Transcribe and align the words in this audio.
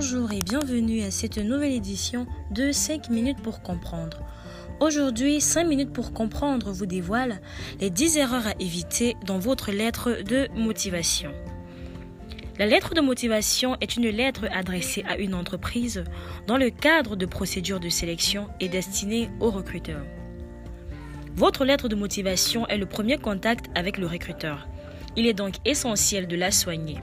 Bonjour 0.00 0.30
et 0.30 0.42
bienvenue 0.42 1.02
à 1.02 1.10
cette 1.10 1.38
nouvelle 1.38 1.72
édition 1.72 2.28
de 2.52 2.70
5 2.70 3.10
minutes 3.10 3.42
pour 3.42 3.62
comprendre. 3.62 4.18
Aujourd'hui, 4.78 5.40
5 5.40 5.64
minutes 5.64 5.92
pour 5.92 6.12
comprendre 6.12 6.70
vous 6.70 6.86
dévoile 6.86 7.40
les 7.80 7.90
10 7.90 8.18
erreurs 8.18 8.46
à 8.46 8.52
éviter 8.60 9.16
dans 9.26 9.40
votre 9.40 9.72
lettre 9.72 10.22
de 10.22 10.46
motivation. 10.54 11.32
La 12.60 12.66
lettre 12.66 12.94
de 12.94 13.00
motivation 13.00 13.76
est 13.80 13.96
une 13.96 14.08
lettre 14.08 14.46
adressée 14.52 15.04
à 15.08 15.16
une 15.18 15.34
entreprise 15.34 16.04
dans 16.46 16.58
le 16.58 16.70
cadre 16.70 17.16
de 17.16 17.26
procédures 17.26 17.80
de 17.80 17.88
sélection 17.88 18.46
et 18.60 18.68
destinée 18.68 19.28
aux 19.40 19.50
recruteurs. 19.50 20.06
Votre 21.34 21.64
lettre 21.64 21.88
de 21.88 21.96
motivation 21.96 22.68
est 22.68 22.78
le 22.78 22.86
premier 22.86 23.18
contact 23.18 23.66
avec 23.74 23.98
le 23.98 24.06
recruteur. 24.06 24.68
Il 25.16 25.26
est 25.26 25.34
donc 25.34 25.56
essentiel 25.64 26.28
de 26.28 26.36
la 26.36 26.52
soigner. 26.52 26.98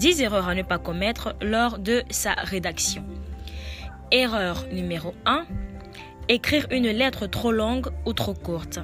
10 0.00 0.22
erreurs 0.22 0.48
à 0.48 0.54
ne 0.54 0.62
pas 0.62 0.78
commettre 0.78 1.34
lors 1.42 1.78
de 1.78 2.04
sa 2.08 2.32
rédaction. 2.32 3.04
Erreur 4.10 4.64
numéro 4.72 5.12
1. 5.26 5.44
Écrire 6.30 6.66
une 6.70 6.88
lettre 6.88 7.26
trop 7.26 7.52
longue 7.52 7.88
ou 8.06 8.14
trop 8.14 8.32
courte. 8.32 8.78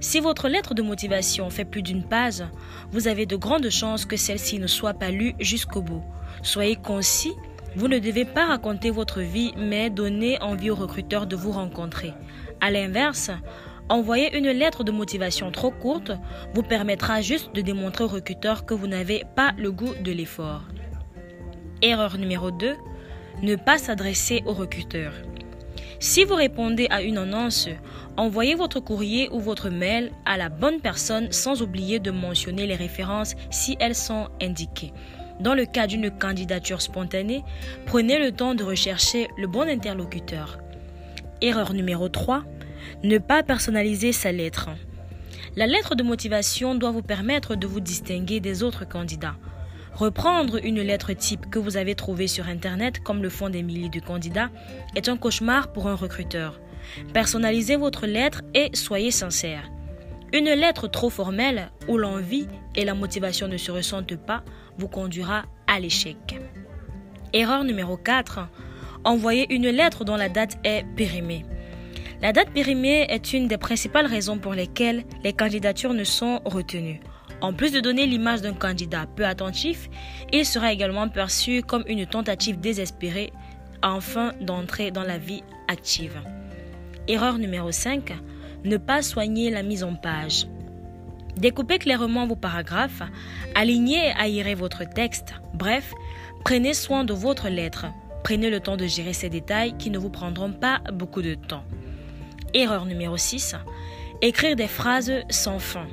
Si 0.00 0.18
votre 0.18 0.48
lettre 0.48 0.74
de 0.74 0.82
motivation 0.82 1.50
fait 1.50 1.64
plus 1.64 1.82
d'une 1.82 2.02
page, 2.02 2.42
vous 2.90 3.06
avez 3.06 3.26
de 3.26 3.36
grandes 3.36 3.70
chances 3.70 4.04
que 4.04 4.16
celle-ci 4.16 4.58
ne 4.58 4.66
soit 4.66 4.94
pas 4.94 5.12
lue 5.12 5.34
jusqu'au 5.38 5.82
bout. 5.82 6.02
Soyez 6.42 6.74
concis, 6.74 7.34
vous 7.76 7.86
ne 7.86 8.00
devez 8.00 8.24
pas 8.24 8.46
raconter 8.46 8.90
votre 8.90 9.20
vie, 9.20 9.52
mais 9.56 9.88
donner 9.88 10.42
envie 10.42 10.70
au 10.70 10.74
recruteur 10.74 11.28
de 11.28 11.36
vous 11.36 11.52
rencontrer. 11.52 12.12
À 12.60 12.72
l'inverse, 12.72 13.30
Envoyer 13.90 14.38
une 14.38 14.48
lettre 14.52 14.84
de 14.84 14.92
motivation 14.92 15.50
trop 15.50 15.72
courte 15.72 16.12
vous 16.54 16.62
permettra 16.62 17.22
juste 17.22 17.52
de 17.56 17.60
démontrer 17.60 18.04
au 18.04 18.06
recruteur 18.06 18.64
que 18.64 18.72
vous 18.72 18.86
n'avez 18.86 19.24
pas 19.34 19.50
le 19.58 19.72
goût 19.72 19.94
de 20.00 20.12
l'effort. 20.12 20.62
Erreur 21.82 22.16
numéro 22.16 22.52
2. 22.52 22.76
Ne 23.42 23.56
pas 23.56 23.78
s'adresser 23.78 24.44
au 24.46 24.52
recruteur. 24.52 25.12
Si 25.98 26.22
vous 26.22 26.36
répondez 26.36 26.86
à 26.90 27.02
une 27.02 27.18
annonce, 27.18 27.68
envoyez 28.16 28.54
votre 28.54 28.78
courrier 28.78 29.28
ou 29.32 29.40
votre 29.40 29.70
mail 29.70 30.12
à 30.24 30.36
la 30.36 30.50
bonne 30.50 30.80
personne 30.80 31.32
sans 31.32 31.60
oublier 31.60 31.98
de 31.98 32.12
mentionner 32.12 32.68
les 32.68 32.76
références 32.76 33.34
si 33.50 33.76
elles 33.80 33.96
sont 33.96 34.28
indiquées. 34.40 34.92
Dans 35.40 35.54
le 35.54 35.66
cas 35.66 35.88
d'une 35.88 36.12
candidature 36.12 36.80
spontanée, 36.80 37.42
prenez 37.86 38.20
le 38.20 38.30
temps 38.30 38.54
de 38.54 38.62
rechercher 38.62 39.26
le 39.36 39.48
bon 39.48 39.68
interlocuteur. 39.68 40.60
Erreur 41.40 41.72
numéro 41.72 42.08
3 42.08 42.44
ne 43.02 43.18
pas 43.18 43.42
personnaliser 43.42 44.12
sa 44.12 44.32
lettre. 44.32 44.70
La 45.56 45.66
lettre 45.66 45.94
de 45.94 46.02
motivation 46.02 46.74
doit 46.74 46.90
vous 46.90 47.02
permettre 47.02 47.56
de 47.56 47.66
vous 47.66 47.80
distinguer 47.80 48.40
des 48.40 48.62
autres 48.62 48.88
candidats. 48.88 49.36
Reprendre 49.94 50.64
une 50.64 50.80
lettre 50.80 51.12
type 51.12 51.50
que 51.50 51.58
vous 51.58 51.76
avez 51.76 51.94
trouvée 51.94 52.28
sur 52.28 52.48
Internet, 52.48 53.00
comme 53.00 53.22
le 53.22 53.28
font 53.28 53.50
des 53.50 53.62
milliers 53.62 53.88
de 53.88 54.00
candidats, 54.00 54.50
est 54.94 55.08
un 55.08 55.16
cauchemar 55.16 55.72
pour 55.72 55.88
un 55.88 55.96
recruteur. 55.96 56.60
Personnalisez 57.12 57.76
votre 57.76 58.06
lettre 58.06 58.42
et 58.54 58.70
soyez 58.74 59.10
sincère. 59.10 59.68
Une 60.32 60.48
lettre 60.48 60.86
trop 60.86 61.10
formelle, 61.10 61.70
où 61.88 61.98
l'envie 61.98 62.46
et 62.76 62.84
la 62.84 62.94
motivation 62.94 63.48
ne 63.48 63.56
se 63.56 63.72
ressentent 63.72 64.16
pas, 64.16 64.44
vous 64.78 64.88
conduira 64.88 65.42
à 65.66 65.80
l'échec. 65.80 66.38
Erreur 67.32 67.64
numéro 67.64 67.96
4. 67.96 68.48
Envoyer 69.04 69.52
une 69.52 69.68
lettre 69.68 70.04
dont 70.04 70.16
la 70.16 70.28
date 70.28 70.58
est 70.62 70.84
périmée. 70.96 71.44
La 72.22 72.32
date 72.34 72.50
périmée 72.50 73.06
est 73.08 73.32
une 73.32 73.48
des 73.48 73.56
principales 73.56 74.06
raisons 74.06 74.36
pour 74.36 74.52
lesquelles 74.52 75.04
les 75.24 75.32
candidatures 75.32 75.94
ne 75.94 76.04
sont 76.04 76.40
retenues. 76.44 77.00
En 77.40 77.54
plus 77.54 77.72
de 77.72 77.80
donner 77.80 78.06
l'image 78.06 78.42
d'un 78.42 78.52
candidat 78.52 79.06
peu 79.16 79.24
attentif, 79.24 79.88
il 80.30 80.44
sera 80.44 80.70
également 80.70 81.08
perçu 81.08 81.62
comme 81.62 81.84
une 81.88 82.04
tentative 82.04 82.60
désespérée 82.60 83.32
enfin 83.82 84.32
d'entrer 84.42 84.90
dans 84.90 85.02
la 85.02 85.16
vie 85.16 85.42
active. 85.68 86.20
Erreur 87.08 87.38
numéro 87.38 87.72
5. 87.72 88.12
Ne 88.64 88.76
pas 88.76 89.00
soigner 89.00 89.48
la 89.48 89.62
mise 89.62 89.82
en 89.82 89.94
page. 89.94 90.46
Découpez 91.38 91.78
clairement 91.78 92.26
vos 92.26 92.36
paragraphes, 92.36 93.02
alignez 93.54 94.08
et 94.08 94.12
aérez 94.18 94.54
votre 94.54 94.84
texte. 94.84 95.32
Bref, 95.54 95.94
prenez 96.44 96.74
soin 96.74 97.04
de 97.04 97.14
votre 97.14 97.48
lettre. 97.48 97.86
Prenez 98.24 98.50
le 98.50 98.60
temps 98.60 98.76
de 98.76 98.86
gérer 98.86 99.14
ces 99.14 99.30
détails 99.30 99.74
qui 99.78 99.88
ne 99.88 99.98
vous 99.98 100.10
prendront 100.10 100.52
pas 100.52 100.82
beaucoup 100.92 101.22
de 101.22 101.32
temps. 101.32 101.64
Erreur 102.52 102.84
numéro 102.84 103.16
6. 103.16 103.54
Écrire 104.22 104.56
des 104.56 104.66
phrases 104.66 105.12
sans 105.30 105.60
fin. 105.60 105.86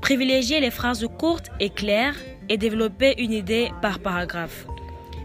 Privilégiez 0.00 0.60
les 0.60 0.72
phrases 0.72 1.06
courtes 1.18 1.50
et 1.60 1.70
claires 1.70 2.16
et 2.48 2.56
développez 2.56 3.14
une 3.18 3.32
idée 3.32 3.70
par 3.80 4.00
paragraphe. 4.00 4.66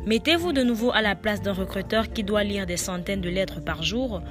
Mettez-vous 0.06 0.54
de 0.54 0.62
nouveau 0.62 0.92
à 0.92 1.02
la 1.02 1.16
place 1.16 1.42
d'un 1.42 1.54
recruteur 1.54 2.14
qui 2.14 2.24
doit 2.24 2.44
lire 2.44 2.68
des 2.68 2.78
centaines 2.78 3.22
de 3.22 3.30
lettres 3.30 3.62
par 3.62 3.82
jour. 3.82 4.22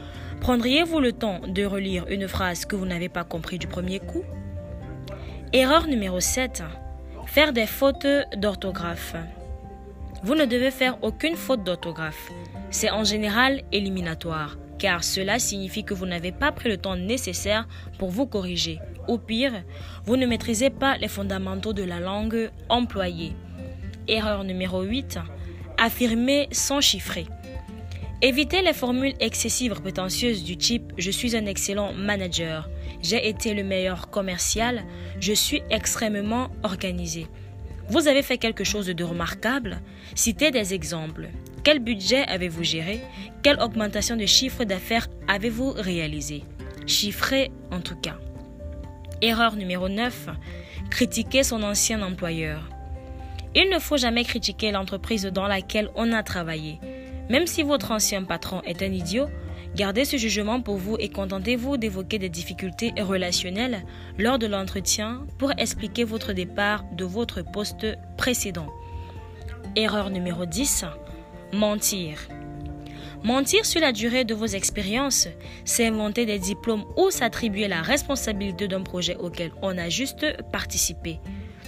Prendriez-vous 0.41 1.01
le 1.01 1.13
temps 1.13 1.41
de 1.47 1.65
relire 1.65 2.05
une 2.09 2.29
phrase 2.29 2.67
que 2.67 2.77
vous 2.77 2.87
n'avez 2.87 3.09
pas 3.09 3.25
compris 3.25 3.59
du 3.59 3.67
premier 3.67 3.99
coup? 3.99 4.23
Erreur 5.53 5.89
numéro 5.89 6.21
7. 6.21 6.63
Faire 7.27 7.53
des 7.53 7.67
fautes 7.67 8.07
d'orthographe. 8.37 9.17
Vous 10.23 10.37
ne 10.37 10.45
devez 10.45 10.71
faire 10.71 10.99
aucune 11.03 11.35
faute 11.35 11.65
d'orthographe. 11.65 12.31
C'est 12.71 12.91
en 12.91 13.03
général 13.03 13.63
éliminatoire 13.73 14.57
car 14.79 15.05
cela 15.05 15.39
signifie 15.39 15.85
que 15.85 15.95
vous 15.95 16.07
n'avez 16.07 16.33
pas 16.33 16.53
pris 16.53 16.69
le 16.69 16.77
temps 16.77 16.97
nécessaire 16.97 17.69
pour 17.99 18.11
vous 18.11 18.27
corriger. 18.27 18.79
Au 19.09 19.19
pire, 19.19 19.65
vous 20.05 20.17
ne 20.17 20.27
maîtrisez 20.27 20.71
pas 20.71 20.97
les 20.97 21.09
fondamentaux 21.09 21.73
de 21.73 21.83
la 21.83 22.01
langue 22.01 22.51
employée. 22.69 23.33
Erreur 24.09 24.45
numéro 24.45 24.83
8. 24.83 25.19
Affirmer 25.79 26.49
sans 26.53 26.81
chiffrer. 26.81 27.27
Évitez 28.25 28.63
les 28.63 28.73
formules 28.73 29.15
excessives 29.19 29.81
prétentieuses 29.81 30.45
du 30.45 30.57
type 30.57 30.93
Je 30.97 31.11
suis 31.11 31.37
un 31.37 31.47
excellent 31.47 31.93
manager, 31.93 32.71
j'ai 33.03 33.29
été 33.29 33.53
le 33.53 33.65
meilleur 33.65 34.11
commercial, 34.11 34.85
je 35.19 35.33
suis 35.33 35.61
extrêmement 35.71 36.49
organisé. 36.63 37.27
Vous 37.89 38.07
avez 38.07 38.23
fait 38.23 38.39
quelque 38.39 38.63
chose 38.63 38.87
de 38.87 39.05
remarquable? 39.05 39.81
Citez 40.15 40.53
des 40.53 40.73
exemples. 40.73 41.31
Quel 41.65 41.79
budget 41.79 42.27
avez-vous 42.27 42.65
géré? 42.65 43.01
Quelle 43.43 43.61
augmentation 43.61 44.17
de 44.17 44.27
chiffre 44.27 44.65
d'affaires 44.65 45.07
avez-vous 45.29 45.71
réalisé? 45.71 46.43
Chiffrez 46.89 47.53
en 47.71 47.81
tout 47.81 47.95
cas. 47.95 48.19
Erreur 49.21 49.55
numéro 49.55 49.89
9. 49.89 50.29
Critiquer 50.91 51.45
son 51.45 51.63
ancien 51.63 52.03
employeur. 52.03 52.69
Il 53.55 53.71
ne 53.71 53.79
faut 53.79 53.97
jamais 53.97 54.25
critiquer 54.25 54.73
l'entreprise 54.73 55.25
dans 55.27 55.47
laquelle 55.47 55.89
on 55.95 56.13
a 56.13 56.25
travaillé. 56.25 56.81
Même 57.31 57.47
si 57.47 57.63
votre 57.63 57.93
ancien 57.93 58.25
patron 58.25 58.61
est 58.63 58.83
un 58.83 58.91
idiot, 58.91 59.29
gardez 59.77 60.05
ce 60.05 60.17
jugement 60.17 60.61
pour 60.61 60.79
vous 60.79 60.97
et 60.99 61.11
contentez-vous 61.11 61.77
d'évoquer 61.77 62.19
des 62.19 62.29
difficultés 62.29 62.93
relationnelles 62.99 63.85
lors 64.19 64.41
de 64.41 64.49
l'entretien 64.49 65.25
pour 65.39 65.53
expliquer 65.57 66.03
votre 66.03 66.33
départ 66.33 66.83
de 66.97 67.05
votre 67.05 67.43
poste 67.43 67.87
précédent. 68.17 68.67
Erreur 69.77 70.11
numéro 70.11 70.45
10. 70.45 70.87
Mentir. 71.53 72.17
Mentir 73.23 73.67
sur 73.67 73.83
la 73.83 73.93
durée 73.93 74.25
de 74.25 74.35
vos 74.35 74.47
expériences, 74.47 75.29
c'est 75.67 75.87
inventer 75.87 76.25
des 76.25 76.39
diplômes 76.39 76.87
ou 76.97 77.11
s'attribuer 77.11 77.69
la 77.69 77.83
responsabilité 77.83 78.69
d'un 78.69 78.81
projet 78.81 79.17
auquel 79.17 79.53
on 79.61 79.77
a 79.77 79.91
juste 79.91 80.25
participé. 80.51 81.21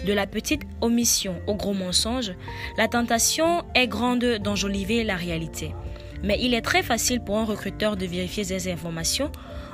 De 0.06 0.15
la 0.15 0.27
petite 0.27 0.62
omission 0.81 1.37
au 1.47 1.55
gros 1.55 1.75
mensonge, 1.75 2.33
la 2.78 2.89
tentation 2.89 3.62
est 3.75 3.87
grande 3.87 4.25
d'enjoliver 4.43 5.05
la 5.05 5.17
réalité. 5.17 5.75
Mais 6.22 6.39
il 6.41 6.55
est 6.55 6.62
très 6.62 6.83
facile 6.83 7.21
pour 7.21 7.37
un 7.37 7.45
recruteur 7.45 7.99
de 7.99 8.06
vérifier 8.06 8.45
ces 8.45 8.72
informations 8.72 9.31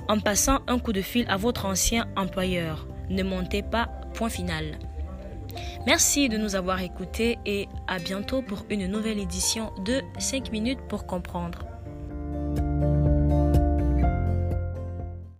en 0.08 0.18
passant 0.18 0.58
un 0.66 0.80
coup 0.80 0.92
de 0.92 1.02
fil 1.02 1.24
à 1.28 1.36
votre 1.36 1.66
ancien 1.66 2.08
employeur. 2.16 2.88
Ne 3.10 3.22
mentez 3.22 3.62
pas, 3.62 3.88
point 4.14 4.28
final. 4.28 4.76
Merci 5.86 6.28
de 6.28 6.36
nous 6.36 6.56
avoir 6.56 6.82
écoutés 6.82 7.38
et 7.46 7.66
à 7.86 7.98
bientôt 7.98 8.42
pour 8.42 8.64
une 8.68 8.86
nouvelle 8.86 9.18
édition 9.18 9.72
de 9.84 10.02
5 10.18 10.52
minutes 10.52 10.80
pour 10.88 11.06
comprendre. 11.06 11.69